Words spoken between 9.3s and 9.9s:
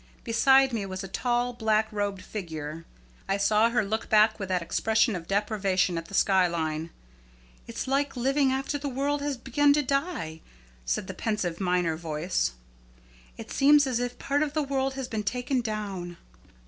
begun to